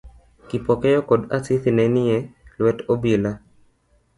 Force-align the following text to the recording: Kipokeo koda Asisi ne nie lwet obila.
Kipokeo 0.47 1.01
koda 1.09 1.27
Asisi 1.35 1.69
ne 1.75 1.85
nie 1.95 2.17
lwet 2.57 2.77
obila. 2.93 3.31